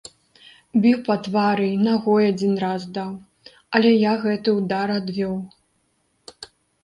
Біў 0.83 0.99
па 1.07 1.15
твары 1.27 1.65
і 1.73 1.75
нагой 1.87 2.23
адзін 2.31 2.53
раз 2.63 2.81
даў, 2.97 3.11
але 3.79 3.91
я 3.93 4.13
гэты 4.25 4.49
ўдар 4.61 4.87
адвёў. 4.99 5.35